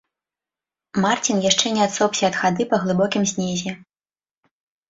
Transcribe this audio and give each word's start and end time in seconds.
Марцін 1.03 1.37
яшчэ 1.49 1.73
не 1.77 1.81
адсопся 1.87 2.23
ад 2.31 2.35
хады 2.41 2.67
па 2.73 2.81
глыбокім 2.87 3.23
снезе. 3.33 3.71